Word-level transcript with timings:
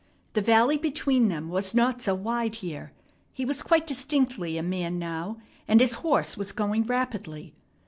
The 0.33 0.41
valley 0.41 0.77
between 0.77 1.27
them 1.27 1.47
was 1.47 1.75
not 1.75 2.01
so 2.01 2.15
wide 2.15 2.55
here. 2.55 2.91
He 3.31 3.45
was 3.45 3.61
quite 3.61 3.85
distinctly 3.85 4.57
a 4.57 4.63
man 4.63 4.97
now, 4.97 5.37
and 5.67 5.79
his 5.79 5.93
horse 6.01 6.35
was 6.35 6.51
going 6.51 6.85
rapidly. 6.85 7.53